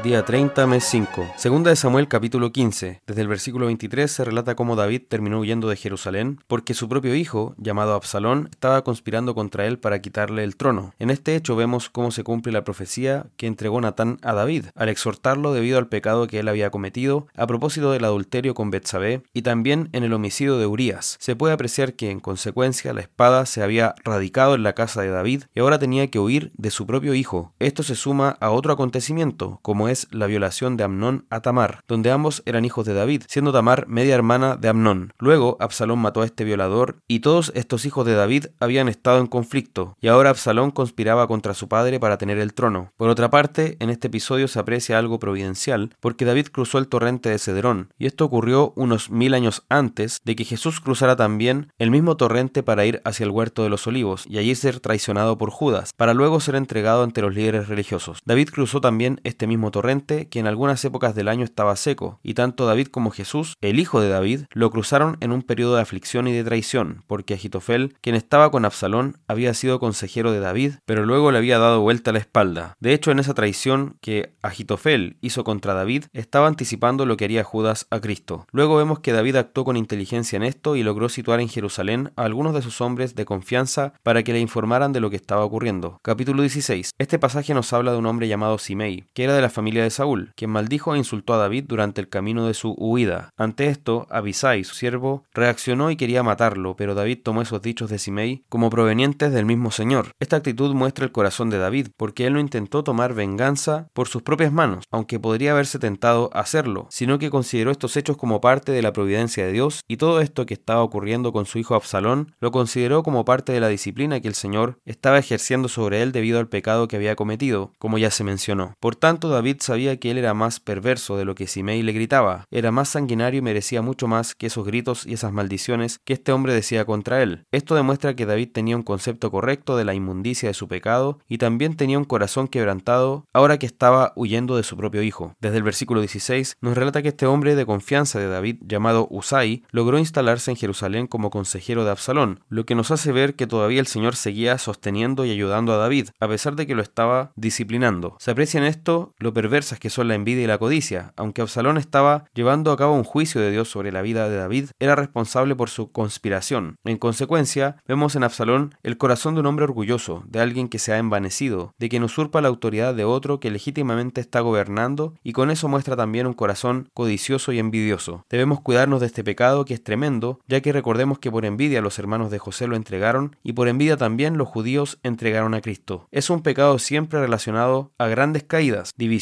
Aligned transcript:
Día 0.00 0.24
30, 0.24 0.66
mes 0.66 0.84
5. 0.84 1.34
Segunda 1.36 1.70
de 1.70 1.76
Samuel 1.76 2.08
capítulo 2.08 2.50
15. 2.50 3.02
Desde 3.06 3.22
el 3.22 3.28
versículo 3.28 3.66
23 3.66 4.10
se 4.10 4.24
relata 4.24 4.56
cómo 4.56 4.74
David 4.74 5.02
terminó 5.06 5.38
huyendo 5.38 5.68
de 5.68 5.76
Jerusalén 5.76 6.40
porque 6.48 6.74
su 6.74 6.88
propio 6.88 7.14
hijo, 7.14 7.54
llamado 7.56 7.94
Absalón, 7.94 8.48
estaba 8.50 8.82
conspirando 8.82 9.36
contra 9.36 9.66
él 9.66 9.78
para 9.78 10.00
quitarle 10.00 10.42
el 10.42 10.56
trono. 10.56 10.92
En 10.98 11.10
este 11.10 11.36
hecho 11.36 11.54
vemos 11.54 11.88
cómo 11.88 12.10
se 12.10 12.24
cumple 12.24 12.52
la 12.52 12.64
profecía 12.64 13.26
que 13.36 13.46
entregó 13.46 13.80
Natán 13.80 14.18
a 14.22 14.32
David, 14.32 14.66
al 14.74 14.88
exhortarlo 14.88 15.52
debido 15.52 15.78
al 15.78 15.86
pecado 15.86 16.26
que 16.26 16.40
él 16.40 16.48
había 16.48 16.70
cometido 16.70 17.28
a 17.36 17.46
propósito 17.46 17.92
del 17.92 18.04
adulterio 18.04 18.54
con 18.54 18.72
Betsabé 18.72 19.22
y 19.32 19.42
también 19.42 19.88
en 19.92 20.02
el 20.02 20.14
homicidio 20.14 20.58
de 20.58 20.66
Urías. 20.66 21.16
Se 21.20 21.36
puede 21.36 21.54
apreciar 21.54 21.94
que 21.94 22.10
en 22.10 22.18
consecuencia 22.18 22.92
la 22.92 23.02
espada 23.02 23.46
se 23.46 23.62
había 23.62 23.94
radicado 24.02 24.56
en 24.56 24.64
la 24.64 24.72
casa 24.72 25.02
de 25.02 25.10
David 25.10 25.44
y 25.54 25.60
ahora 25.60 25.78
tenía 25.78 26.08
que 26.08 26.18
huir 26.18 26.50
de 26.56 26.70
su 26.70 26.86
propio 26.86 27.14
hijo. 27.14 27.52
Esto 27.60 27.84
se 27.84 27.94
suma 27.94 28.36
a 28.40 28.50
otro 28.50 28.72
acontecimiento, 28.72 29.60
como 29.62 29.81
es 29.88 30.08
la 30.10 30.26
violación 30.26 30.76
de 30.76 30.84
Amnón 30.84 31.26
a 31.30 31.40
Tamar, 31.40 31.80
donde 31.88 32.10
ambos 32.10 32.42
eran 32.46 32.64
hijos 32.64 32.86
de 32.86 32.94
David, 32.94 33.22
siendo 33.28 33.52
Tamar 33.52 33.86
media 33.88 34.14
hermana 34.14 34.56
de 34.56 34.68
Amnón. 34.68 35.12
Luego 35.18 35.56
Absalón 35.60 35.98
mató 35.98 36.22
a 36.22 36.24
este 36.24 36.44
violador 36.44 36.96
y 37.08 37.20
todos 37.20 37.52
estos 37.54 37.84
hijos 37.84 38.06
de 38.06 38.14
David 38.14 38.46
habían 38.60 38.88
estado 38.88 39.18
en 39.18 39.26
conflicto, 39.26 39.96
y 40.00 40.08
ahora 40.08 40.30
Absalón 40.30 40.70
conspiraba 40.70 41.26
contra 41.26 41.54
su 41.54 41.68
padre 41.68 42.00
para 42.00 42.18
tener 42.18 42.38
el 42.38 42.54
trono. 42.54 42.92
Por 42.96 43.08
otra 43.08 43.30
parte, 43.30 43.76
en 43.80 43.90
este 43.90 44.08
episodio 44.08 44.48
se 44.48 44.58
aprecia 44.58 44.98
algo 44.98 45.18
providencial, 45.18 45.90
porque 46.00 46.24
David 46.24 46.48
cruzó 46.52 46.78
el 46.78 46.88
torrente 46.88 47.28
de 47.28 47.38
Cedrón, 47.38 47.88
y 47.98 48.06
esto 48.06 48.24
ocurrió 48.24 48.72
unos 48.76 49.10
mil 49.10 49.34
años 49.34 49.64
antes 49.68 50.20
de 50.24 50.36
que 50.36 50.44
Jesús 50.44 50.80
cruzara 50.80 51.16
también 51.16 51.72
el 51.78 51.90
mismo 51.90 52.16
torrente 52.16 52.62
para 52.62 52.86
ir 52.86 53.02
hacia 53.04 53.24
el 53.24 53.30
huerto 53.30 53.62
de 53.62 53.68
los 53.68 53.86
olivos, 53.86 54.24
y 54.28 54.38
allí 54.38 54.54
ser 54.54 54.80
traicionado 54.80 55.38
por 55.38 55.50
Judas, 55.50 55.92
para 55.96 56.14
luego 56.14 56.40
ser 56.40 56.54
entregado 56.54 57.02
ante 57.02 57.22
los 57.22 57.34
líderes 57.34 57.68
religiosos. 57.68 58.20
David 58.24 58.50
cruzó 58.50 58.80
también 58.80 59.20
este 59.24 59.46
mismo 59.46 59.70
torrente 59.72 60.28
que 60.28 60.38
en 60.38 60.46
algunas 60.46 60.84
épocas 60.84 61.16
del 61.16 61.28
año 61.28 61.44
estaba 61.44 61.74
seco, 61.74 62.20
y 62.22 62.34
tanto 62.34 62.66
David 62.66 62.86
como 62.86 63.10
Jesús, 63.10 63.56
el 63.60 63.80
hijo 63.80 64.00
de 64.00 64.08
David, 64.08 64.42
lo 64.52 64.70
cruzaron 64.70 65.16
en 65.20 65.32
un 65.32 65.42
periodo 65.42 65.74
de 65.74 65.82
aflicción 65.82 66.28
y 66.28 66.32
de 66.32 66.44
traición, 66.44 67.02
porque 67.08 67.34
Agitofel, 67.34 67.96
quien 68.00 68.14
estaba 68.14 68.50
con 68.50 68.64
Absalón, 68.64 69.18
había 69.26 69.52
sido 69.54 69.80
consejero 69.80 70.30
de 70.30 70.40
David, 70.40 70.74
pero 70.86 71.04
luego 71.04 71.32
le 71.32 71.38
había 71.38 71.58
dado 71.58 71.80
vuelta 71.80 72.12
la 72.12 72.20
espalda. 72.20 72.76
De 72.78 72.92
hecho, 72.92 73.10
en 73.10 73.18
esa 73.18 73.34
traición 73.34 73.96
que 74.00 74.34
Agitofel 74.42 75.16
hizo 75.20 75.44
contra 75.44 75.74
David, 75.74 76.04
estaba 76.12 76.46
anticipando 76.46 77.06
lo 77.06 77.16
que 77.16 77.24
haría 77.24 77.44
Judas 77.44 77.86
a 77.90 78.00
Cristo. 78.00 78.46
Luego 78.52 78.76
vemos 78.76 79.00
que 79.00 79.12
David 79.12 79.36
actuó 79.36 79.64
con 79.64 79.76
inteligencia 79.76 80.36
en 80.36 80.42
esto 80.42 80.76
y 80.76 80.82
logró 80.82 81.08
situar 81.08 81.40
en 81.40 81.48
Jerusalén 81.48 82.12
a 82.16 82.24
algunos 82.24 82.54
de 82.54 82.62
sus 82.62 82.80
hombres 82.80 83.14
de 83.14 83.24
confianza 83.24 83.94
para 84.02 84.22
que 84.22 84.32
le 84.32 84.40
informaran 84.40 84.92
de 84.92 85.00
lo 85.00 85.10
que 85.10 85.16
estaba 85.16 85.44
ocurriendo. 85.44 85.98
Capítulo 86.02 86.42
16. 86.42 86.90
Este 86.98 87.18
pasaje 87.18 87.54
nos 87.54 87.72
habla 87.72 87.92
de 87.92 87.98
un 87.98 88.06
hombre 88.06 88.28
llamado 88.28 88.58
Simei, 88.58 89.04
que 89.14 89.24
era 89.24 89.34
de 89.34 89.40
la 89.40 89.48
familia 89.48 89.61
de 89.70 89.90
Saúl, 89.90 90.32
quien 90.36 90.50
maldijo 90.50 90.94
e 90.94 90.98
insultó 90.98 91.34
a 91.34 91.38
David 91.38 91.64
durante 91.66 92.00
el 92.00 92.08
camino 92.08 92.46
de 92.46 92.54
su 92.54 92.72
huida. 92.72 93.30
Ante 93.36 93.68
esto, 93.68 94.06
Abisai, 94.10 94.64
su 94.64 94.74
siervo, 94.74 95.24
reaccionó 95.32 95.90
y 95.90 95.96
quería 95.96 96.22
matarlo, 96.22 96.76
pero 96.76 96.94
David 96.94 97.20
tomó 97.22 97.42
esos 97.42 97.62
dichos 97.62 97.88
de 97.88 97.98
Simei 97.98 98.44
como 98.48 98.70
provenientes 98.70 99.32
del 99.32 99.46
mismo 99.46 99.70
Señor. 99.70 100.10
Esta 100.20 100.36
actitud 100.36 100.74
muestra 100.74 101.04
el 101.04 101.12
corazón 101.12 101.50
de 101.50 101.58
David, 101.58 101.88
porque 101.96 102.26
él 102.26 102.34
no 102.34 102.40
intentó 102.40 102.84
tomar 102.84 103.14
venganza 103.14 103.88
por 103.92 104.08
sus 104.08 104.22
propias 104.22 104.52
manos, 104.52 104.84
aunque 104.90 105.20
podría 105.20 105.52
haberse 105.52 105.78
tentado 105.78 106.30
hacerlo, 106.34 106.86
sino 106.90 107.18
que 107.18 107.30
consideró 107.30 107.70
estos 107.70 107.96
hechos 107.96 108.16
como 108.16 108.40
parte 108.40 108.72
de 108.72 108.82
la 108.82 108.92
providencia 108.92 109.46
de 109.46 109.52
Dios 109.52 109.80
y 109.88 109.96
todo 109.96 110.20
esto 110.20 110.46
que 110.46 110.54
estaba 110.54 110.82
ocurriendo 110.82 111.32
con 111.32 111.46
su 111.46 111.58
hijo 111.58 111.74
Absalón 111.74 112.34
lo 112.40 112.50
consideró 112.50 113.02
como 113.02 113.24
parte 113.24 113.52
de 113.52 113.60
la 113.60 113.68
disciplina 113.68 114.20
que 114.20 114.28
el 114.28 114.34
Señor 114.34 114.78
estaba 114.84 115.18
ejerciendo 115.18 115.68
sobre 115.68 116.02
él 116.02 116.12
debido 116.12 116.38
al 116.38 116.48
pecado 116.48 116.88
que 116.88 116.96
había 116.96 117.16
cometido, 117.16 117.72
como 117.78 117.98
ya 117.98 118.10
se 118.10 118.24
mencionó. 118.24 118.74
Por 118.80 118.96
tanto, 118.96 119.28
David 119.28 119.51
sabía 119.60 119.98
que 119.98 120.10
él 120.10 120.18
era 120.18 120.34
más 120.34 120.60
perverso 120.60 121.16
de 121.16 121.24
lo 121.24 121.34
que 121.34 121.46
Simei 121.46 121.82
le 121.82 121.92
gritaba, 121.92 122.46
era 122.50 122.70
más 122.70 122.88
sanguinario 122.88 123.38
y 123.38 123.42
merecía 123.42 123.82
mucho 123.82 124.08
más 124.08 124.34
que 124.34 124.46
esos 124.46 124.66
gritos 124.66 125.06
y 125.06 125.14
esas 125.14 125.32
maldiciones 125.32 126.00
que 126.04 126.12
este 126.12 126.32
hombre 126.32 126.54
decía 126.54 126.84
contra 126.84 127.22
él. 127.22 127.44
Esto 127.52 127.74
demuestra 127.74 128.14
que 128.14 128.26
David 128.26 128.50
tenía 128.52 128.76
un 128.76 128.82
concepto 128.82 129.30
correcto 129.30 129.76
de 129.76 129.84
la 129.84 129.94
inmundicia 129.94 130.48
de 130.48 130.54
su 130.54 130.68
pecado 130.68 131.18
y 131.28 131.38
también 131.38 131.76
tenía 131.76 131.98
un 131.98 132.04
corazón 132.04 132.48
quebrantado 132.48 133.26
ahora 133.32 133.58
que 133.58 133.66
estaba 133.66 134.12
huyendo 134.16 134.56
de 134.56 134.62
su 134.62 134.76
propio 134.76 135.02
hijo. 135.02 135.34
Desde 135.40 135.56
el 135.56 135.62
versículo 135.62 136.00
16 136.00 136.56
nos 136.60 136.76
relata 136.76 137.02
que 137.02 137.08
este 137.08 137.26
hombre 137.26 137.54
de 137.54 137.66
confianza 137.66 138.18
de 138.18 138.28
David, 138.28 138.58
llamado 138.66 139.08
Usai, 139.10 139.64
logró 139.70 139.98
instalarse 139.98 140.50
en 140.50 140.56
Jerusalén 140.56 141.06
como 141.06 141.30
consejero 141.30 141.84
de 141.84 141.90
Absalón, 141.90 142.40
lo 142.48 142.64
que 142.64 142.74
nos 142.74 142.90
hace 142.90 143.12
ver 143.12 143.34
que 143.34 143.46
todavía 143.46 143.80
el 143.80 143.86
Señor 143.86 144.16
seguía 144.16 144.58
sosteniendo 144.58 145.24
y 145.24 145.30
ayudando 145.30 145.72
a 145.72 145.76
David, 145.76 146.08
a 146.20 146.28
pesar 146.28 146.56
de 146.56 146.66
que 146.66 146.74
lo 146.74 146.82
estaba 146.82 147.32
disciplinando. 147.36 148.16
Se 148.18 148.30
aprecia 148.30 148.58
en 148.58 148.64
esto 148.64 149.14
lo 149.18 149.32
perverso 149.42 149.72
que 149.80 149.90
son 149.90 150.06
la 150.06 150.14
envidia 150.14 150.44
y 150.44 150.46
la 150.46 150.58
codicia. 150.58 151.12
Aunque 151.16 151.42
Absalón 151.42 151.76
estaba 151.76 152.26
llevando 152.32 152.70
a 152.70 152.76
cabo 152.76 152.94
un 152.94 153.02
juicio 153.02 153.40
de 153.40 153.50
Dios 153.50 153.68
sobre 153.68 153.90
la 153.90 154.00
vida 154.00 154.28
de 154.28 154.36
David, 154.36 154.66
era 154.78 154.94
responsable 154.94 155.56
por 155.56 155.68
su 155.68 155.90
conspiración. 155.90 156.76
En 156.84 156.96
consecuencia, 156.96 157.76
vemos 157.88 158.14
en 158.14 158.22
Absalón 158.22 158.76
el 158.84 158.98
corazón 158.98 159.34
de 159.34 159.40
un 159.40 159.46
hombre 159.46 159.64
orgulloso, 159.64 160.22
de 160.28 160.40
alguien 160.40 160.68
que 160.68 160.78
se 160.78 160.92
ha 160.92 160.98
envanecido, 160.98 161.74
de 161.78 161.88
quien 161.88 162.04
usurpa 162.04 162.40
la 162.40 162.48
autoridad 162.48 162.94
de 162.94 163.04
otro 163.04 163.40
que 163.40 163.50
legítimamente 163.50 164.20
está 164.20 164.40
gobernando 164.40 165.14
y 165.24 165.32
con 165.32 165.50
eso 165.50 165.66
muestra 165.66 165.96
también 165.96 166.28
un 166.28 166.34
corazón 166.34 166.88
codicioso 166.94 167.50
y 167.50 167.58
envidioso. 167.58 168.24
Debemos 168.30 168.60
cuidarnos 168.60 169.00
de 169.00 169.06
este 169.06 169.24
pecado 169.24 169.64
que 169.64 169.74
es 169.74 169.82
tremendo, 169.82 170.38
ya 170.46 170.60
que 170.60 170.72
recordemos 170.72 171.18
que 171.18 171.32
por 171.32 171.44
envidia 171.44 171.80
los 171.80 171.98
hermanos 171.98 172.30
de 172.30 172.38
José 172.38 172.68
lo 172.68 172.76
entregaron 172.76 173.36
y 173.42 173.54
por 173.54 173.66
envidia 173.66 173.96
también 173.96 174.38
los 174.38 174.46
judíos 174.46 175.00
entregaron 175.02 175.54
a 175.54 175.62
Cristo. 175.62 176.06
Es 176.12 176.30
un 176.30 176.42
pecado 176.42 176.78
siempre 176.78 177.18
relacionado 177.18 177.90
a 177.98 178.06
grandes 178.06 178.44
caídas, 178.44 178.92
divisiones 178.96 179.21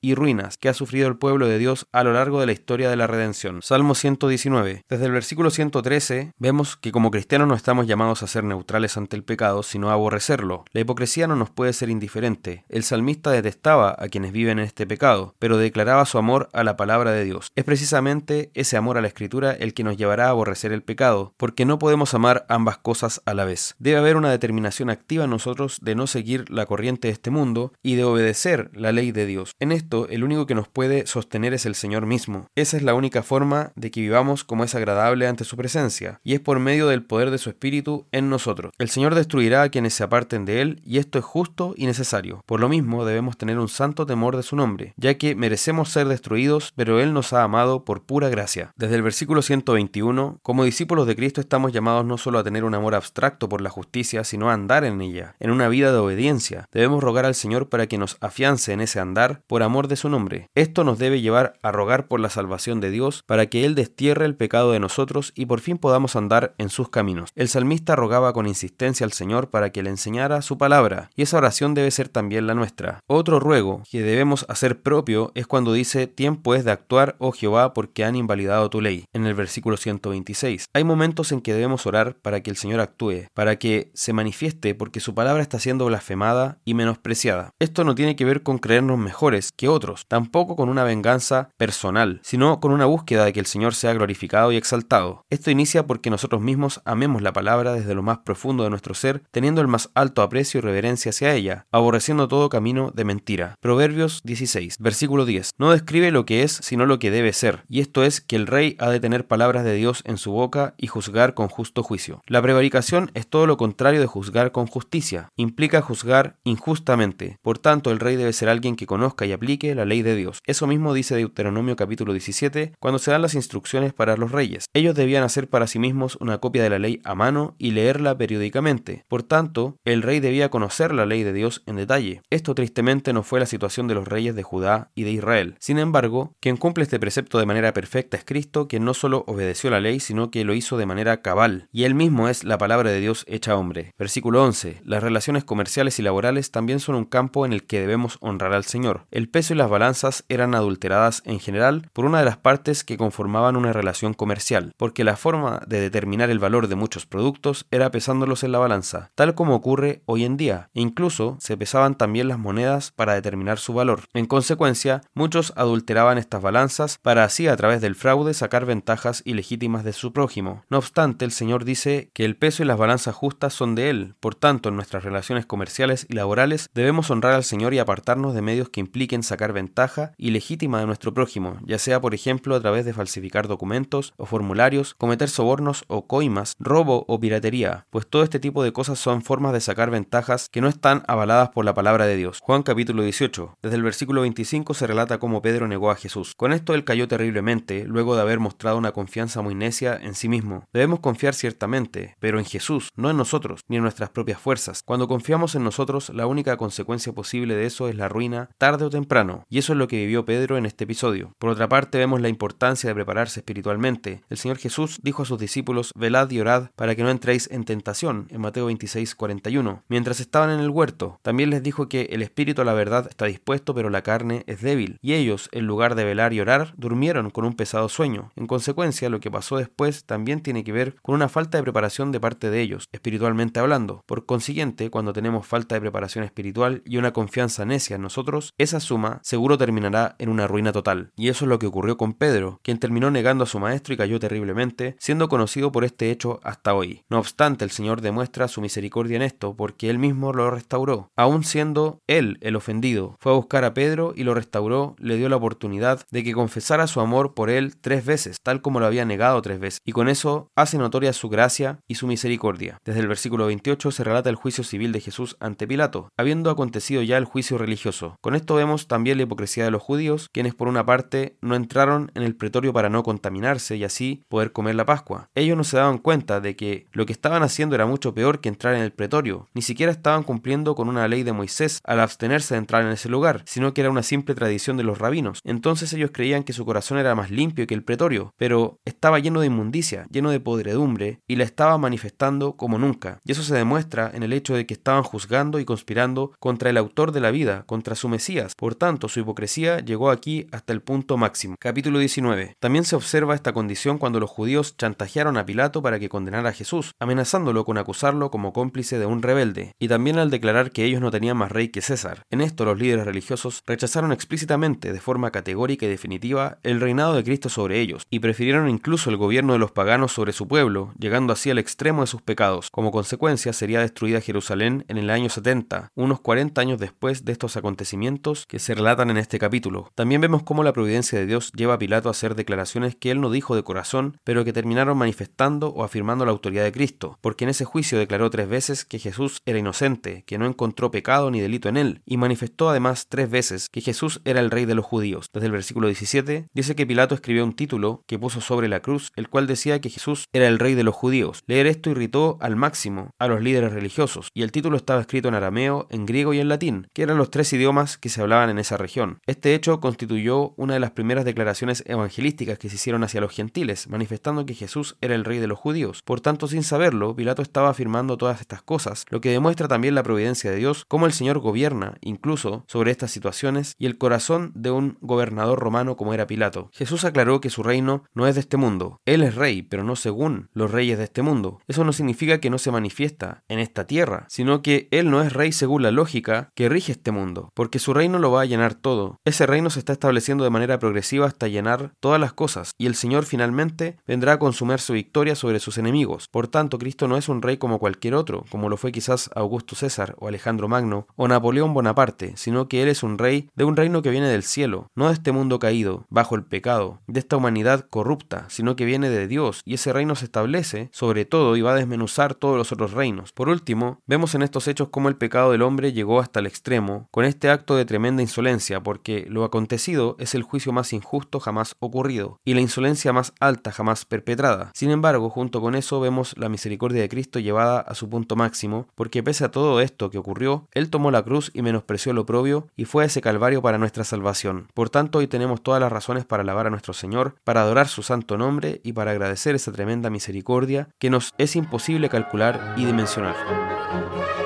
y 0.00 0.14
ruinas 0.14 0.56
que 0.56 0.70
ha 0.70 0.74
sufrido 0.74 1.06
el 1.06 1.16
pueblo 1.16 1.46
de 1.46 1.58
Dios 1.58 1.86
a 1.92 2.02
lo 2.02 2.14
largo 2.14 2.40
de 2.40 2.46
la 2.46 2.52
historia 2.52 2.88
de 2.88 2.96
la 2.96 3.06
redención. 3.06 3.60
Salmo 3.60 3.94
119. 3.94 4.84
Desde 4.88 5.04
el 5.04 5.12
versículo 5.12 5.50
113 5.50 6.32
vemos 6.38 6.76
que 6.76 6.92
como 6.92 7.10
cristianos 7.10 7.46
no 7.46 7.54
estamos 7.54 7.86
llamados 7.86 8.22
a 8.22 8.26
ser 8.26 8.44
neutrales 8.44 8.96
ante 8.96 9.16
el 9.16 9.22
pecado, 9.22 9.62
sino 9.62 9.90
a 9.90 9.92
aborrecerlo. 9.92 10.64
La 10.72 10.80
hipocresía 10.80 11.26
no 11.26 11.36
nos 11.36 11.50
puede 11.50 11.74
ser 11.74 11.90
indiferente. 11.90 12.64
El 12.70 12.84
salmista 12.84 13.30
detestaba 13.30 13.94
a 13.98 14.08
quienes 14.08 14.32
viven 14.32 14.58
en 14.58 14.64
este 14.64 14.86
pecado, 14.86 15.34
pero 15.38 15.58
declaraba 15.58 16.06
su 16.06 16.16
amor 16.16 16.48
a 16.54 16.64
la 16.64 16.76
palabra 16.78 17.12
de 17.12 17.24
Dios. 17.24 17.52
Es 17.54 17.64
precisamente 17.64 18.50
ese 18.54 18.78
amor 18.78 18.96
a 18.96 19.02
la 19.02 19.08
escritura 19.08 19.52
el 19.52 19.74
que 19.74 19.84
nos 19.84 19.98
llevará 19.98 20.26
a 20.26 20.30
aborrecer 20.30 20.72
el 20.72 20.82
pecado, 20.82 21.34
porque 21.36 21.66
no 21.66 21.78
podemos 21.78 22.14
amar 22.14 22.46
ambas 22.48 22.78
cosas 22.78 23.20
a 23.26 23.34
la 23.34 23.44
vez. 23.44 23.74
Debe 23.78 23.98
haber 23.98 24.16
una 24.16 24.30
determinación 24.30 24.88
activa 24.88 25.24
en 25.24 25.30
nosotros 25.30 25.80
de 25.82 25.94
no 25.94 26.06
seguir 26.06 26.50
la 26.50 26.64
corriente 26.64 27.08
de 27.08 27.12
este 27.12 27.30
mundo 27.30 27.72
y 27.82 27.96
de 27.96 28.04
obedecer 28.04 28.70
la 28.72 28.92
ley 28.92 29.12
de 29.12 29.26
Dios. 29.26 29.33
En 29.60 29.72
esto, 29.72 30.08
el 30.08 30.24
único 30.24 30.46
que 30.46 30.54
nos 30.54 30.68
puede 30.68 31.06
sostener 31.06 31.54
es 31.54 31.66
el 31.66 31.74
Señor 31.74 32.06
mismo. 32.06 32.46
Esa 32.54 32.76
es 32.76 32.82
la 32.82 32.94
única 32.94 33.22
forma 33.22 33.72
de 33.74 33.90
que 33.90 34.00
vivamos 34.00 34.44
como 34.44 34.64
es 34.64 34.74
agradable 34.74 35.26
ante 35.26 35.44
su 35.44 35.56
presencia, 35.56 36.20
y 36.22 36.34
es 36.34 36.40
por 36.40 36.58
medio 36.58 36.88
del 36.88 37.04
poder 37.04 37.30
de 37.30 37.38
su 37.38 37.50
Espíritu 37.50 38.06
en 38.12 38.30
nosotros. 38.30 38.72
El 38.78 38.88
Señor 38.88 39.14
destruirá 39.14 39.62
a 39.62 39.68
quienes 39.68 39.94
se 39.94 40.04
aparten 40.04 40.44
de 40.44 40.60
Él, 40.60 40.80
y 40.84 40.98
esto 40.98 41.18
es 41.18 41.24
justo 41.24 41.74
y 41.76 41.86
necesario. 41.86 42.42
Por 42.46 42.60
lo 42.60 42.68
mismo, 42.68 43.04
debemos 43.04 43.36
tener 43.36 43.58
un 43.58 43.68
santo 43.68 44.06
temor 44.06 44.36
de 44.36 44.42
su 44.42 44.56
nombre, 44.56 44.94
ya 44.96 45.14
que 45.14 45.34
merecemos 45.34 45.90
ser 45.90 46.08
destruidos, 46.08 46.72
pero 46.76 47.00
Él 47.00 47.12
nos 47.12 47.32
ha 47.32 47.42
amado 47.42 47.84
por 47.84 48.02
pura 48.02 48.28
gracia. 48.28 48.72
Desde 48.76 48.96
el 48.96 49.02
versículo 49.02 49.42
121, 49.42 50.38
como 50.42 50.64
discípulos 50.64 51.06
de 51.06 51.16
Cristo 51.16 51.40
estamos 51.40 51.72
llamados 51.72 52.04
no 52.04 52.18
solo 52.18 52.38
a 52.38 52.44
tener 52.44 52.64
un 52.64 52.74
amor 52.74 52.94
abstracto 52.94 53.48
por 53.48 53.60
la 53.60 53.70
justicia, 53.70 54.24
sino 54.24 54.50
a 54.50 54.54
andar 54.54 54.84
en 54.84 55.00
ella, 55.00 55.36
en 55.40 55.50
una 55.50 55.68
vida 55.68 55.92
de 55.92 55.98
obediencia. 55.98 56.68
Debemos 56.72 57.02
rogar 57.02 57.24
al 57.24 57.34
Señor 57.34 57.68
para 57.68 57.86
que 57.86 57.98
nos 57.98 58.16
afiance 58.20 58.72
en 58.72 58.80
ese 58.80 59.00
andar 59.00 59.23
por 59.46 59.62
amor 59.62 59.88
de 59.88 59.96
su 59.96 60.08
nombre. 60.08 60.48
Esto 60.54 60.84
nos 60.84 60.98
debe 60.98 61.20
llevar 61.20 61.58
a 61.62 61.72
rogar 61.72 62.08
por 62.08 62.20
la 62.20 62.30
salvación 62.30 62.80
de 62.80 62.90
Dios 62.90 63.22
para 63.26 63.46
que 63.46 63.64
Él 63.64 63.74
destierre 63.74 64.24
el 64.24 64.36
pecado 64.36 64.72
de 64.72 64.80
nosotros 64.80 65.32
y 65.34 65.46
por 65.46 65.60
fin 65.60 65.78
podamos 65.78 66.16
andar 66.16 66.54
en 66.58 66.68
sus 66.68 66.88
caminos. 66.88 67.30
El 67.34 67.48
salmista 67.48 67.96
rogaba 67.96 68.32
con 68.32 68.46
insistencia 68.46 69.04
al 69.04 69.12
Señor 69.12 69.50
para 69.50 69.70
que 69.70 69.82
le 69.82 69.90
enseñara 69.90 70.42
su 70.42 70.58
palabra, 70.58 71.10
y 71.16 71.22
esa 71.22 71.38
oración 71.38 71.74
debe 71.74 71.90
ser 71.90 72.08
también 72.08 72.46
la 72.46 72.54
nuestra. 72.54 73.00
Otro 73.06 73.40
ruego 73.40 73.82
que 73.90 74.02
debemos 74.02 74.46
hacer 74.48 74.82
propio 74.82 75.32
es 75.34 75.46
cuando 75.46 75.72
dice, 75.72 76.06
tiempo 76.06 76.54
es 76.54 76.64
de 76.64 76.72
actuar, 76.72 77.16
oh 77.18 77.32
Jehová, 77.32 77.74
porque 77.74 78.04
han 78.04 78.16
invalidado 78.16 78.70
tu 78.70 78.80
ley, 78.80 79.04
en 79.12 79.26
el 79.26 79.34
versículo 79.34 79.76
126. 79.76 80.66
Hay 80.72 80.84
momentos 80.84 81.32
en 81.32 81.40
que 81.40 81.54
debemos 81.54 81.86
orar 81.86 82.16
para 82.16 82.42
que 82.42 82.50
el 82.50 82.56
Señor 82.56 82.80
actúe, 82.80 83.28
para 83.34 83.56
que 83.56 83.90
se 83.94 84.12
manifieste 84.12 84.74
porque 84.74 85.00
su 85.00 85.14
palabra 85.14 85.42
está 85.42 85.58
siendo 85.58 85.86
blasfemada 85.86 86.58
y 86.64 86.74
menospreciada. 86.74 87.50
Esto 87.58 87.84
no 87.84 87.94
tiene 87.94 88.16
que 88.16 88.24
ver 88.24 88.42
con 88.42 88.58
creernos 88.58 88.98
mejor 88.98 89.13
mejores 89.14 89.52
que 89.52 89.68
otros, 89.68 90.06
tampoco 90.08 90.56
con 90.56 90.68
una 90.68 90.82
venganza 90.82 91.48
personal, 91.56 92.18
sino 92.24 92.58
con 92.58 92.72
una 92.72 92.84
búsqueda 92.84 93.24
de 93.24 93.32
que 93.32 93.38
el 93.38 93.46
Señor 93.46 93.76
sea 93.76 93.92
glorificado 93.92 94.50
y 94.50 94.56
exaltado. 94.56 95.24
Esto 95.30 95.52
inicia 95.52 95.86
porque 95.86 96.10
nosotros 96.10 96.42
mismos 96.42 96.82
amemos 96.84 97.22
la 97.22 97.32
palabra 97.32 97.74
desde 97.74 97.94
lo 97.94 98.02
más 98.02 98.18
profundo 98.18 98.64
de 98.64 98.70
nuestro 98.70 98.92
ser, 98.92 99.22
teniendo 99.30 99.60
el 99.60 99.68
más 99.68 99.88
alto 99.94 100.20
aprecio 100.20 100.58
y 100.58 100.62
reverencia 100.62 101.10
hacia 101.10 101.32
ella, 101.32 101.64
aborreciendo 101.70 102.26
todo 102.26 102.48
camino 102.48 102.90
de 102.92 103.04
mentira. 103.04 103.54
Proverbios 103.60 104.20
16, 104.24 104.78
versículo 104.80 105.24
10. 105.26 105.52
No 105.58 105.70
describe 105.70 106.10
lo 106.10 106.26
que 106.26 106.42
es, 106.42 106.50
sino 106.50 106.84
lo 106.84 106.98
que 106.98 107.12
debe 107.12 107.32
ser, 107.32 107.62
y 107.68 107.78
esto 107.78 108.02
es 108.02 108.20
que 108.20 108.34
el 108.34 108.48
rey 108.48 108.76
ha 108.80 108.90
de 108.90 108.98
tener 108.98 109.28
palabras 109.28 109.62
de 109.62 109.74
Dios 109.74 110.02
en 110.06 110.18
su 110.18 110.32
boca 110.32 110.74
y 110.76 110.88
juzgar 110.88 111.34
con 111.34 111.46
justo 111.46 111.84
juicio. 111.84 112.20
La 112.26 112.42
prevaricación 112.42 113.12
es 113.14 113.28
todo 113.28 113.46
lo 113.46 113.58
contrario 113.58 114.00
de 114.00 114.08
juzgar 114.08 114.50
con 114.50 114.66
justicia, 114.66 115.28
implica 115.36 115.82
juzgar 115.82 116.36
injustamente. 116.42 117.38
Por 117.42 117.60
tanto, 117.60 117.92
el 117.92 118.00
rey 118.00 118.16
debe 118.16 118.32
ser 118.32 118.48
alguien 118.48 118.74
que 118.74 118.86
conozca 119.04 119.26
y 119.26 119.32
aplique 119.32 119.74
la 119.74 119.84
ley 119.84 120.00
de 120.00 120.16
Dios. 120.16 120.40
Eso 120.46 120.66
mismo 120.66 120.94
dice 120.94 121.14
Deuteronomio 121.14 121.76
capítulo 121.76 122.14
17, 122.14 122.72
cuando 122.80 122.98
se 122.98 123.10
dan 123.10 123.20
las 123.20 123.34
instrucciones 123.34 123.92
para 123.92 124.16
los 124.16 124.32
reyes. 124.32 124.64
Ellos 124.72 124.94
debían 124.94 125.24
hacer 125.24 125.50
para 125.50 125.66
sí 125.66 125.78
mismos 125.78 126.16
una 126.22 126.38
copia 126.38 126.62
de 126.62 126.70
la 126.70 126.78
ley 126.78 127.02
a 127.04 127.14
mano 127.14 127.54
y 127.58 127.72
leerla 127.72 128.16
periódicamente. 128.16 129.04
Por 129.06 129.22
tanto, 129.22 129.76
el 129.84 130.00
rey 130.00 130.20
debía 130.20 130.48
conocer 130.48 130.94
la 130.94 131.04
ley 131.04 131.22
de 131.22 131.34
Dios 131.34 131.62
en 131.66 131.76
detalle. 131.76 132.22
Esto 132.30 132.54
tristemente 132.54 133.12
no 133.12 133.22
fue 133.22 133.40
la 133.40 133.44
situación 133.44 133.88
de 133.88 133.94
los 133.94 134.08
reyes 134.08 134.34
de 134.34 134.42
Judá 134.42 134.90
y 134.94 135.02
de 135.02 135.10
Israel. 135.10 135.56
Sin 135.58 135.78
embargo, 135.78 136.32
quien 136.40 136.56
cumple 136.56 136.84
este 136.84 136.98
precepto 136.98 137.38
de 137.38 137.44
manera 137.44 137.74
perfecta 137.74 138.16
es 138.16 138.24
Cristo, 138.24 138.68
quien 138.68 138.86
no 138.86 138.94
solo 138.94 139.24
obedeció 139.26 139.68
la 139.68 139.80
ley, 139.80 140.00
sino 140.00 140.30
que 140.30 140.44
lo 140.44 140.54
hizo 140.54 140.78
de 140.78 140.86
manera 140.86 141.20
cabal. 141.20 141.68
Y 141.72 141.84
él 141.84 141.94
mismo 141.94 142.30
es 142.30 142.42
la 142.42 142.56
palabra 142.56 142.90
de 142.90 143.00
Dios 143.00 143.26
hecha 143.28 143.54
hombre. 143.54 143.92
Versículo 143.98 144.42
11. 144.42 144.80
Las 144.82 145.02
relaciones 145.02 145.44
comerciales 145.44 145.98
y 145.98 146.02
laborales 146.02 146.50
también 146.50 146.80
son 146.80 146.94
un 146.94 147.04
campo 147.04 147.44
en 147.44 147.52
el 147.52 147.64
que 147.64 147.80
debemos 147.80 148.16
honrar 148.20 148.54
al 148.54 148.64
Señor. 148.64 148.93
El 149.10 149.28
peso 149.28 149.54
y 149.54 149.56
las 149.56 149.70
balanzas 149.70 150.24
eran 150.28 150.54
adulteradas 150.54 151.22
en 151.24 151.40
general 151.40 151.90
por 151.92 152.04
una 152.04 152.18
de 152.18 152.24
las 152.24 152.36
partes 152.36 152.84
que 152.84 152.96
conformaban 152.96 153.56
una 153.56 153.72
relación 153.72 154.14
comercial, 154.14 154.72
porque 154.76 155.04
la 155.04 155.16
forma 155.16 155.62
de 155.66 155.80
determinar 155.80 156.30
el 156.30 156.38
valor 156.38 156.68
de 156.68 156.74
muchos 156.74 157.06
productos 157.06 157.66
era 157.70 157.90
pesándolos 157.90 158.44
en 158.44 158.52
la 158.52 158.58
balanza, 158.58 159.10
tal 159.14 159.34
como 159.34 159.54
ocurre 159.54 160.02
hoy 160.06 160.24
en 160.24 160.36
día. 160.36 160.70
Incluso 160.72 161.36
se 161.40 161.56
pesaban 161.56 161.96
también 161.96 162.28
las 162.28 162.38
monedas 162.38 162.92
para 162.92 163.14
determinar 163.14 163.58
su 163.58 163.74
valor. 163.74 164.02
En 164.14 164.26
consecuencia, 164.26 165.02
muchos 165.14 165.52
adulteraban 165.56 166.18
estas 166.18 166.42
balanzas 166.42 166.98
para 167.02 167.24
así 167.24 167.48
a 167.48 167.56
través 167.56 167.80
del 167.80 167.94
fraude 167.94 168.34
sacar 168.34 168.66
ventajas 168.66 169.22
ilegítimas 169.24 169.84
de 169.84 169.92
su 169.92 170.12
prójimo. 170.12 170.64
No 170.70 170.78
obstante, 170.78 171.24
el 171.24 171.32
Señor 171.32 171.64
dice 171.64 172.10
que 172.12 172.24
el 172.24 172.36
peso 172.36 172.62
y 172.62 172.66
las 172.66 172.78
balanzas 172.78 173.14
justas 173.14 173.54
son 173.54 173.74
de 173.74 173.90
Él, 173.90 174.14
por 174.20 174.34
tanto, 174.34 174.68
en 174.68 174.76
nuestras 174.76 175.04
relaciones 175.04 175.46
comerciales 175.46 176.06
y 176.08 176.14
laborales 176.14 176.70
debemos 176.74 177.10
honrar 177.10 177.34
al 177.34 177.44
Señor 177.44 177.74
y 177.74 177.78
apartarnos 177.78 178.34
de 178.34 178.42
medios 178.42 178.68
que 178.68 178.80
impliquen 178.84 179.22
sacar 179.22 179.52
ventaja 179.52 180.12
ilegítima 180.16 180.80
de 180.80 180.86
nuestro 180.86 181.14
prójimo, 181.14 181.58
ya 181.64 181.78
sea 181.78 182.00
por 182.00 182.14
ejemplo 182.14 182.54
a 182.54 182.60
través 182.60 182.84
de 182.84 182.92
falsificar 182.92 183.48
documentos 183.48 184.12
o 184.16 184.26
formularios, 184.26 184.94
cometer 184.94 185.28
sobornos 185.28 185.84
o 185.88 186.06
coimas, 186.06 186.54
robo 186.58 187.04
o 187.08 187.18
piratería, 187.18 187.86
pues 187.90 188.06
todo 188.06 188.22
este 188.22 188.38
tipo 188.38 188.62
de 188.62 188.72
cosas 188.72 188.98
son 188.98 189.22
formas 189.22 189.52
de 189.52 189.60
sacar 189.60 189.90
ventajas 189.90 190.48
que 190.50 190.60
no 190.60 190.68
están 190.68 191.02
avaladas 191.08 191.50
por 191.50 191.64
la 191.64 191.74
palabra 191.74 192.06
de 192.06 192.16
Dios. 192.16 192.40
Juan 192.40 192.62
capítulo 192.62 193.02
18. 193.02 193.58
Desde 193.62 193.76
el 193.76 193.82
versículo 193.82 194.20
25 194.20 194.74
se 194.74 194.86
relata 194.86 195.18
cómo 195.18 195.40
Pedro 195.40 195.66
negó 195.68 195.90
a 195.90 195.96
Jesús. 195.96 196.34
Con 196.36 196.52
esto 196.52 196.74
él 196.74 196.84
cayó 196.84 197.08
terriblemente, 197.08 197.84
luego 197.86 198.14
de 198.14 198.22
haber 198.22 198.40
mostrado 198.40 198.76
una 198.76 198.92
confianza 198.92 199.40
muy 199.42 199.54
necia 199.54 199.98
en 200.00 200.14
sí 200.14 200.28
mismo. 200.28 200.64
Debemos 200.72 201.00
confiar 201.00 201.34
ciertamente, 201.34 202.16
pero 202.20 202.38
en 202.38 202.44
Jesús, 202.44 202.90
no 202.96 203.10
en 203.10 203.16
nosotros, 203.16 203.62
ni 203.68 203.76
en 203.76 203.82
nuestras 203.82 204.10
propias 204.10 204.40
fuerzas. 204.40 204.82
Cuando 204.84 205.08
confiamos 205.08 205.54
en 205.54 205.64
nosotros, 205.64 206.10
la 206.10 206.26
única 206.26 206.56
consecuencia 206.56 207.12
posible 207.12 207.54
de 207.54 207.66
eso 207.66 207.88
es 207.88 207.94
la 207.94 208.08
ruina, 208.08 208.50
tarde 208.58 208.73
o 208.82 208.90
temprano, 208.90 209.44
y 209.48 209.58
eso 209.58 209.72
es 209.72 209.78
lo 209.78 209.88
que 209.88 209.96
vivió 209.96 210.24
Pedro 210.24 210.56
en 210.56 210.66
este 210.66 210.84
episodio. 210.84 211.32
Por 211.38 211.50
otra 211.50 211.68
parte, 211.68 211.98
vemos 211.98 212.20
la 212.20 212.28
importancia 212.28 212.88
de 212.88 212.94
prepararse 212.94 213.40
espiritualmente. 213.40 214.22
El 214.28 214.38
Señor 214.38 214.58
Jesús 214.58 214.98
dijo 215.02 215.22
a 215.22 215.26
sus 215.26 215.38
discípulos, 215.38 215.92
velad 215.96 216.30
y 216.30 216.40
orad 216.40 216.70
para 216.76 216.94
que 216.94 217.02
no 217.02 217.10
entréis 217.10 217.48
en 217.50 217.64
tentación, 217.64 218.26
en 218.30 218.40
Mateo 218.40 218.66
26, 218.66 219.14
41. 219.14 219.82
Mientras 219.88 220.20
estaban 220.20 220.50
en 220.50 220.60
el 220.60 220.70
huerto, 220.70 221.18
también 221.22 221.50
les 221.50 221.62
dijo 221.62 221.88
que 221.88 222.08
el 222.10 222.22
espíritu 222.22 222.62
a 222.62 222.64
la 222.64 222.74
verdad 222.74 223.06
está 223.08 223.26
dispuesto, 223.26 223.74
pero 223.74 223.90
la 223.90 224.02
carne 224.02 224.44
es 224.46 224.60
débil, 224.60 224.98
y 225.02 225.14
ellos, 225.14 225.48
en 225.52 225.66
lugar 225.66 225.94
de 225.94 226.04
velar 226.04 226.32
y 226.32 226.40
orar, 226.40 226.74
durmieron 226.76 227.30
con 227.30 227.44
un 227.44 227.54
pesado 227.54 227.88
sueño. 227.88 228.32
En 228.36 228.46
consecuencia, 228.46 229.08
lo 229.08 229.20
que 229.20 229.30
pasó 229.30 229.56
después 229.56 230.04
también 230.04 230.40
tiene 230.40 230.64
que 230.64 230.72
ver 230.72 230.96
con 231.02 231.14
una 231.14 231.28
falta 231.28 231.58
de 231.58 231.62
preparación 231.62 232.12
de 232.12 232.20
parte 232.20 232.50
de 232.50 232.60
ellos, 232.60 232.88
espiritualmente 232.92 233.60
hablando. 233.60 234.02
Por 234.06 234.26
consiguiente, 234.26 234.90
cuando 234.90 235.12
tenemos 235.12 235.46
falta 235.46 235.74
de 235.74 235.80
preparación 235.80 236.24
espiritual 236.24 236.82
y 236.84 236.96
una 236.96 237.12
confianza 237.12 237.64
necia 237.64 237.96
en 237.96 238.02
nosotros, 238.02 238.52
esa 238.64 238.80
suma 238.80 239.20
seguro 239.22 239.56
terminará 239.56 240.16
en 240.18 240.28
una 240.28 240.46
ruina 240.46 240.72
total. 240.72 241.12
Y 241.16 241.28
eso 241.28 241.44
es 241.44 241.48
lo 241.48 241.58
que 241.58 241.66
ocurrió 241.66 241.96
con 241.96 242.14
Pedro, 242.14 242.60
quien 242.62 242.78
terminó 242.78 243.10
negando 243.10 243.44
a 243.44 243.46
su 243.46 243.60
maestro 243.60 243.94
y 243.94 243.96
cayó 243.96 244.18
terriblemente, 244.18 244.96
siendo 244.98 245.28
conocido 245.28 245.72
por 245.72 245.84
este 245.84 246.10
hecho 246.10 246.40
hasta 246.42 246.74
hoy. 246.74 247.02
No 247.08 247.18
obstante, 247.18 247.64
el 247.64 247.70
Señor 247.70 248.00
demuestra 248.00 248.48
su 248.48 248.60
misericordia 248.60 249.16
en 249.16 249.22
esto, 249.22 249.54
porque 249.56 249.90
él 249.90 249.98
mismo 249.98 250.32
lo 250.32 250.50
restauró. 250.50 251.10
Aún 251.16 251.44
siendo 251.44 252.00
él 252.06 252.38
el 252.40 252.56
ofendido, 252.56 253.16
fue 253.20 253.32
a 253.32 253.36
buscar 253.36 253.64
a 253.64 253.74
Pedro 253.74 254.12
y 254.16 254.24
lo 254.24 254.34
restauró, 254.34 254.96
le 254.98 255.16
dio 255.16 255.28
la 255.28 255.36
oportunidad 255.36 256.00
de 256.10 256.24
que 256.24 256.32
confesara 256.32 256.86
su 256.86 257.00
amor 257.00 257.34
por 257.34 257.50
él 257.50 257.76
tres 257.80 258.04
veces, 258.04 258.38
tal 258.42 258.60
como 258.60 258.80
lo 258.80 258.86
había 258.86 259.04
negado 259.04 259.40
tres 259.42 259.60
veces, 259.60 259.80
y 259.84 259.92
con 259.92 260.08
eso 260.08 260.48
hace 260.56 260.78
notoria 260.78 261.12
su 261.12 261.28
gracia 261.28 261.78
y 261.86 261.96
su 261.96 262.06
misericordia. 262.06 262.78
Desde 262.84 263.00
el 263.00 263.08
versículo 263.08 263.46
28 263.46 263.90
se 263.90 264.04
relata 264.04 264.30
el 264.30 264.36
juicio 264.36 264.64
civil 264.64 264.92
de 264.92 265.00
Jesús 265.00 265.36
ante 265.40 265.66
Pilato, 265.66 266.08
habiendo 266.16 266.50
acontecido 266.50 267.02
ya 267.02 267.16
el 267.16 267.24
juicio 267.24 267.58
religioso. 267.58 268.16
Con 268.20 268.34
esto 268.44 268.56
vemos 268.56 268.88
también 268.88 269.16
la 269.16 269.22
hipocresía 269.22 269.64
de 269.64 269.70
los 269.70 269.82
judíos, 269.82 270.28
quienes 270.30 270.54
por 270.54 270.68
una 270.68 270.84
parte 270.84 271.38
no 271.40 271.54
entraron 271.56 272.12
en 272.14 272.22
el 272.22 272.36
pretorio 272.36 272.74
para 272.74 272.90
no 272.90 273.02
contaminarse 273.02 273.74
y 273.76 273.84
así 273.84 274.22
poder 274.28 274.52
comer 274.52 274.74
la 274.74 274.84
Pascua. 274.84 275.30
Ellos 275.34 275.56
no 275.56 275.64
se 275.64 275.78
daban 275.78 275.96
cuenta 275.96 276.42
de 276.42 276.54
que 276.54 276.86
lo 276.92 277.06
que 277.06 277.14
estaban 277.14 277.42
haciendo 277.42 277.74
era 277.74 277.86
mucho 277.86 278.12
peor 278.12 278.40
que 278.40 278.50
entrar 278.50 278.74
en 278.74 278.82
el 278.82 278.92
pretorio, 278.92 279.48
ni 279.54 279.62
siquiera 279.62 279.90
estaban 279.90 280.24
cumpliendo 280.24 280.74
con 280.74 280.90
una 280.90 281.08
ley 281.08 281.22
de 281.22 281.32
Moisés 281.32 281.80
al 281.84 282.00
abstenerse 282.00 282.52
de 282.52 282.58
entrar 282.58 282.84
en 282.84 282.90
ese 282.90 283.08
lugar, 283.08 283.42
sino 283.46 283.72
que 283.72 283.80
era 283.80 283.88
una 283.90 284.02
simple 284.02 284.34
tradición 284.34 284.76
de 284.76 284.84
los 284.84 284.98
rabinos. 284.98 285.40
Entonces 285.42 285.90
ellos 285.94 286.10
creían 286.12 286.44
que 286.44 286.52
su 286.52 286.66
corazón 286.66 286.98
era 286.98 287.14
más 287.14 287.30
limpio 287.30 287.66
que 287.66 287.72
el 287.72 287.82
pretorio, 287.82 288.34
pero 288.36 288.78
estaba 288.84 289.20
lleno 289.20 289.40
de 289.40 289.46
inmundicia, 289.46 290.06
lleno 290.10 290.30
de 290.30 290.40
podredumbre, 290.40 291.20
y 291.26 291.36
la 291.36 291.44
estaba 291.44 291.78
manifestando 291.78 292.58
como 292.58 292.78
nunca. 292.78 293.20
Y 293.24 293.32
eso 293.32 293.42
se 293.42 293.54
demuestra 293.54 294.10
en 294.12 294.22
el 294.22 294.34
hecho 294.34 294.54
de 294.54 294.66
que 294.66 294.74
estaban 294.74 295.02
juzgando 295.02 295.60
y 295.60 295.64
conspirando 295.64 296.32
contra 296.38 296.68
el 296.68 296.76
autor 296.76 297.10
de 297.12 297.20
la 297.20 297.30
vida, 297.30 297.64
contra 297.64 297.94
su 297.94 298.10
Mesías. 298.10 298.33
Por 298.56 298.74
tanto, 298.74 299.08
su 299.08 299.20
hipocresía 299.20 299.78
llegó 299.78 300.10
aquí 300.10 300.46
hasta 300.50 300.72
el 300.72 300.82
punto 300.82 301.16
máximo. 301.16 301.54
Capítulo 301.60 302.00
19. 302.00 302.56
También 302.58 302.84
se 302.84 302.96
observa 302.96 303.34
esta 303.34 303.52
condición 303.52 303.98
cuando 303.98 304.18
los 304.18 304.30
judíos 304.30 304.76
chantajearon 304.76 305.36
a 305.36 305.46
Pilato 305.46 305.82
para 305.82 306.00
que 306.00 306.08
condenara 306.08 306.48
a 306.48 306.52
Jesús, 306.52 306.92
amenazándolo 306.98 307.64
con 307.64 307.78
acusarlo 307.78 308.30
como 308.30 308.52
cómplice 308.52 308.98
de 308.98 309.06
un 309.06 309.22
rebelde, 309.22 309.72
y 309.78 309.88
también 309.88 310.18
al 310.18 310.30
declarar 310.30 310.72
que 310.72 310.84
ellos 310.84 311.00
no 311.00 311.10
tenían 311.10 311.36
más 311.36 311.52
rey 311.52 311.68
que 311.68 311.80
César. 311.80 312.22
En 312.30 312.40
esto 312.40 312.64
los 312.64 312.78
líderes 312.78 313.06
religiosos 313.06 313.62
rechazaron 313.66 314.10
explícitamente, 314.10 314.92
de 314.92 315.00
forma 315.00 315.30
categórica 315.30 315.86
y 315.86 315.90
definitiva, 315.90 316.58
el 316.64 316.80
reinado 316.80 317.14
de 317.14 317.22
Cristo 317.22 317.48
sobre 317.48 317.80
ellos, 317.80 318.02
y 318.10 318.18
prefirieron 318.18 318.68
incluso 318.68 319.10
el 319.10 319.16
gobierno 319.16 319.52
de 319.52 319.60
los 319.60 319.70
paganos 319.70 320.12
sobre 320.12 320.32
su 320.32 320.48
pueblo, 320.48 320.92
llegando 320.98 321.32
así 321.32 321.50
al 321.50 321.58
extremo 321.58 322.00
de 322.00 322.08
sus 322.08 322.22
pecados. 322.22 322.68
Como 322.72 322.90
consecuencia, 322.90 323.52
sería 323.52 323.80
destruida 323.80 324.20
Jerusalén 324.20 324.84
en 324.88 324.98
el 324.98 325.10
año 325.10 325.28
70, 325.28 325.92
unos 325.94 326.20
40 326.20 326.60
años 326.60 326.80
después 326.80 327.24
de 327.24 327.32
estos 327.32 327.56
acontecimientos 327.56 328.23
que 328.48 328.58
se 328.58 328.74
relatan 328.74 329.10
en 329.10 329.18
este 329.18 329.38
capítulo. 329.38 329.90
También 329.94 330.22
vemos 330.22 330.42
cómo 330.42 330.64
la 330.64 330.72
providencia 330.72 331.18
de 331.18 331.26
Dios 331.26 331.52
lleva 331.52 331.74
a 331.74 331.78
Pilato 331.78 332.08
a 332.08 332.12
hacer 332.12 332.34
declaraciones 332.34 332.96
que 332.96 333.10
él 333.10 333.20
no 333.20 333.30
dijo 333.30 333.54
de 333.54 333.62
corazón, 333.62 334.18
pero 334.24 334.44
que 334.44 334.54
terminaron 334.54 334.96
manifestando 334.96 335.68
o 335.68 335.84
afirmando 335.84 336.24
la 336.24 336.32
autoridad 336.32 336.64
de 336.64 336.72
Cristo, 336.72 337.18
porque 337.20 337.44
en 337.44 337.50
ese 337.50 337.66
juicio 337.66 337.98
declaró 337.98 338.30
tres 338.30 338.48
veces 338.48 338.84
que 338.86 338.98
Jesús 338.98 339.42
era 339.44 339.58
inocente, 339.58 340.24
que 340.26 340.38
no 340.38 340.46
encontró 340.46 340.90
pecado 340.90 341.30
ni 341.30 341.40
delito 341.40 341.68
en 341.68 341.76
él, 341.76 342.00
y 342.06 342.16
manifestó 342.16 342.70
además 342.70 343.06
tres 343.08 343.28
veces 343.28 343.68
que 343.68 343.82
Jesús 343.82 344.22
era 344.24 344.40
el 344.40 344.50
rey 344.50 344.64
de 344.64 344.74
los 344.74 344.86
judíos. 344.86 345.28
Desde 345.32 345.46
el 345.46 345.52
versículo 345.52 345.88
17 345.88 346.48
dice 346.54 346.74
que 346.74 346.86
Pilato 346.86 347.14
escribió 347.14 347.44
un 347.44 347.54
título 347.54 348.02
que 348.06 348.18
puso 348.18 348.40
sobre 348.40 348.68
la 348.68 348.80
cruz, 348.80 349.12
el 349.16 349.28
cual 349.28 349.46
decía 349.46 349.80
que 349.82 349.90
Jesús 349.90 350.24
era 350.32 350.48
el 350.48 350.58
rey 350.58 350.74
de 350.74 350.84
los 350.84 350.94
judíos. 350.94 351.42
Leer 351.46 351.66
esto 351.66 351.90
irritó 351.90 352.38
al 352.40 352.56
máximo 352.56 353.10
a 353.18 353.28
los 353.28 353.42
líderes 353.42 353.72
religiosos, 353.72 354.28
y 354.32 354.42
el 354.42 354.52
título 354.52 354.78
estaba 354.78 355.02
escrito 355.02 355.28
en 355.28 355.34
arameo, 355.34 355.86
en 355.90 356.06
griego 356.06 356.32
y 356.32 356.40
en 356.40 356.48
latín, 356.48 356.88
que 356.94 357.02
eran 357.02 357.18
los 357.18 357.30
tres 357.30 357.52
idiomas 357.52 357.98
que 357.98 358.08
se 358.08 358.13
hablaban 358.20 358.50
en 358.50 358.58
esa 358.58 358.76
región. 358.76 359.20
Este 359.26 359.54
hecho 359.54 359.80
constituyó 359.80 360.54
una 360.56 360.74
de 360.74 360.80
las 360.80 360.92
primeras 360.92 361.24
declaraciones 361.24 361.82
evangelísticas 361.86 362.58
que 362.58 362.68
se 362.68 362.76
hicieron 362.76 363.04
hacia 363.04 363.20
los 363.20 363.32
gentiles, 363.32 363.88
manifestando 363.88 364.46
que 364.46 364.54
Jesús 364.54 364.96
era 365.00 365.14
el 365.14 365.24
rey 365.24 365.38
de 365.38 365.46
los 365.46 365.58
judíos. 365.58 366.02
Por 366.02 366.20
tanto, 366.20 366.46
sin 366.46 366.62
saberlo, 366.62 367.14
Pilato 367.14 367.42
estaba 367.42 367.70
afirmando 367.70 368.16
todas 368.16 368.40
estas 368.40 368.62
cosas, 368.62 369.04
lo 369.10 369.20
que 369.20 369.30
demuestra 369.30 369.68
también 369.68 369.94
la 369.94 370.02
providencia 370.02 370.50
de 370.50 370.56
Dios, 370.56 370.84
cómo 370.88 371.06
el 371.06 371.12
Señor 371.12 371.38
gobierna, 371.38 371.98
incluso, 372.00 372.64
sobre 372.68 372.90
estas 372.90 373.10
situaciones 373.10 373.74
y 373.78 373.86
el 373.86 373.98
corazón 373.98 374.52
de 374.54 374.70
un 374.70 374.98
gobernador 375.00 375.58
romano 375.58 375.96
como 375.96 376.14
era 376.14 376.26
Pilato. 376.26 376.70
Jesús 376.72 377.04
aclaró 377.04 377.40
que 377.40 377.50
su 377.50 377.62
reino 377.62 378.04
no 378.14 378.26
es 378.26 378.34
de 378.34 378.40
este 378.40 378.56
mundo. 378.56 379.00
Él 379.04 379.22
es 379.22 379.34
rey, 379.34 379.62
pero 379.62 379.84
no 379.84 379.96
según 379.96 380.48
los 380.52 380.70
reyes 380.70 380.98
de 380.98 381.04
este 381.04 381.22
mundo. 381.22 381.60
Eso 381.66 381.84
no 381.84 381.92
significa 381.92 382.38
que 382.40 382.50
no 382.50 382.58
se 382.58 382.70
manifiesta 382.70 383.44
en 383.48 383.58
esta 383.58 383.86
tierra, 383.86 384.26
sino 384.28 384.62
que 384.62 384.88
Él 384.90 385.10
no 385.10 385.22
es 385.22 385.32
rey 385.32 385.52
según 385.52 385.82
la 385.82 385.90
lógica 385.90 386.50
que 386.54 386.68
rige 386.68 386.92
este 386.92 387.10
mundo, 387.10 387.50
porque 387.54 387.78
su 387.78 387.94
reino 387.94 388.03
reino 388.04 388.18
lo 388.18 388.30
va 388.30 388.42
a 388.42 388.44
llenar 388.44 388.74
todo. 388.74 389.18
Ese 389.24 389.46
reino 389.46 389.70
se 389.70 389.78
está 389.78 389.94
estableciendo 389.94 390.44
de 390.44 390.50
manera 390.50 390.78
progresiva 390.78 391.26
hasta 391.26 391.48
llenar 391.48 391.92
todas 392.00 392.20
las 392.20 392.34
cosas, 392.34 392.72
y 392.76 392.84
el 392.84 392.96
Señor 392.96 393.24
finalmente 393.24 393.96
vendrá 394.06 394.34
a 394.34 394.38
consumar 394.38 394.78
su 394.78 394.92
victoria 394.92 395.34
sobre 395.34 395.58
sus 395.58 395.78
enemigos. 395.78 396.28
Por 396.30 396.46
tanto, 396.48 396.78
Cristo 396.78 397.08
no 397.08 397.16
es 397.16 397.30
un 397.30 397.40
rey 397.40 397.56
como 397.56 397.78
cualquier 397.78 398.14
otro, 398.14 398.44
como 398.50 398.68
lo 398.68 398.76
fue 398.76 398.92
quizás 398.92 399.30
Augusto 399.34 399.74
César 399.74 400.16
o 400.18 400.28
Alejandro 400.28 400.68
Magno 400.68 401.06
o 401.16 401.28
Napoleón 401.28 401.72
Bonaparte, 401.72 402.34
sino 402.36 402.68
que 402.68 402.82
Él 402.82 402.88
es 402.88 403.02
un 403.02 403.16
rey 403.16 403.48
de 403.54 403.64
un 403.64 403.74
reino 403.74 404.02
que 404.02 404.10
viene 404.10 404.28
del 404.28 404.42
cielo, 404.42 404.88
no 404.94 405.06
de 405.06 405.14
este 405.14 405.32
mundo 405.32 405.58
caído, 405.58 406.04
bajo 406.10 406.34
el 406.34 406.44
pecado, 406.44 407.00
de 407.06 407.20
esta 407.20 407.38
humanidad 407.38 407.86
corrupta, 407.88 408.44
sino 408.50 408.76
que 408.76 408.84
viene 408.84 409.08
de 409.08 409.26
Dios, 409.26 409.62
y 409.64 409.74
ese 409.74 409.94
reino 409.94 410.14
se 410.14 410.26
establece 410.26 410.90
sobre 410.92 411.24
todo 411.24 411.56
y 411.56 411.62
va 411.62 411.72
a 411.72 411.76
desmenuzar 411.76 412.34
todos 412.34 412.58
los 412.58 412.70
otros 412.70 412.92
reinos. 412.92 413.32
Por 413.32 413.48
último, 413.48 414.02
vemos 414.06 414.34
en 414.34 414.42
estos 414.42 414.68
hechos 414.68 414.90
cómo 414.90 415.08
el 415.08 415.16
pecado 415.16 415.52
del 415.52 415.62
hombre 415.62 415.94
llegó 415.94 416.20
hasta 416.20 416.40
el 416.40 416.46
extremo, 416.46 417.08
con 417.10 417.24
este 417.24 417.48
acto 417.48 417.76
de 417.76 417.86
tremenda 417.94 418.22
insolencia, 418.22 418.82
porque 418.82 419.24
lo 419.28 419.44
acontecido 419.44 420.16
es 420.18 420.34
el 420.34 420.42
juicio 420.42 420.72
más 420.72 420.92
injusto 420.92 421.38
jamás 421.38 421.76
ocurrido, 421.78 422.40
y 422.44 422.54
la 422.54 422.60
insolencia 422.60 423.12
más 423.12 423.32
alta 423.38 423.70
jamás 423.70 424.04
perpetrada. 424.04 424.72
Sin 424.74 424.90
embargo, 424.90 425.30
junto 425.30 425.60
con 425.60 425.76
eso 425.76 426.00
vemos 426.00 426.34
la 426.36 426.48
misericordia 426.48 427.02
de 427.02 427.08
Cristo 427.08 427.38
llevada 427.38 427.78
a 427.78 427.94
su 427.94 428.10
punto 428.10 428.34
máximo, 428.34 428.88
porque 428.96 429.22
pese 429.22 429.44
a 429.44 429.52
todo 429.52 429.80
esto 429.80 430.10
que 430.10 430.18
ocurrió, 430.18 430.66
Él 430.72 430.90
tomó 430.90 431.12
la 431.12 431.22
cruz 431.22 431.52
y 431.54 431.62
menospreció 431.62 432.12
lo 432.12 432.26
propio 432.26 432.66
y 432.76 432.84
fue 432.84 433.04
a 433.04 433.06
ese 433.06 433.20
calvario 433.20 433.62
para 433.62 433.78
nuestra 433.78 434.02
salvación. 434.02 434.66
Por 434.74 434.90
tanto, 434.90 435.18
hoy 435.18 435.28
tenemos 435.28 435.62
todas 435.62 435.80
las 435.80 435.92
razones 435.92 436.24
para 436.24 436.42
alabar 436.42 436.66
a 436.66 436.70
nuestro 436.70 436.94
Señor, 436.94 437.36
para 437.44 437.62
adorar 437.62 437.86
su 437.86 438.02
santo 438.02 438.36
nombre 438.36 438.80
y 438.82 438.92
para 438.92 439.12
agradecer 439.12 439.54
esa 439.54 439.70
tremenda 439.70 440.10
misericordia 440.10 440.88
que 440.98 441.10
nos 441.10 441.32
es 441.38 441.54
imposible 441.54 442.08
calcular 442.08 442.74
y 442.76 442.86
dimensionar. 442.86 444.43